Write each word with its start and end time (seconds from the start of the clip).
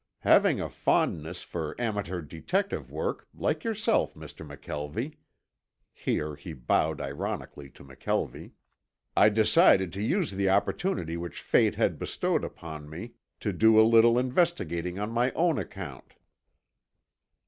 Having 0.21 0.59
a 0.59 0.67
fondness 0.67 1.43
for 1.43 1.79
amateur 1.79 2.21
detective 2.23 2.91
work, 2.91 3.27
like 3.35 3.63
yourself, 3.63 4.15
Mr. 4.15 4.43
McKelvie," 4.43 5.17
here 5.93 6.35
he 6.35 6.53
bowed 6.53 6.99
ironically 6.99 7.69
to 7.69 7.83
McKelvie, 7.83 8.53
"I 9.15 9.29
decided 9.29 9.93
to 9.93 10.01
use 10.01 10.31
the 10.31 10.49
opportunity 10.49 11.17
which 11.17 11.39
fate 11.39 11.75
had 11.75 11.99
bestowed 11.99 12.43
upon 12.43 12.89
me 12.89 13.13
to 13.41 13.53
do 13.53 13.79
a 13.79 13.83
little 13.85 14.17
investigating 14.17 14.97
on 14.97 15.11
my 15.11 15.29
own 15.33 15.59
account." 15.59 16.15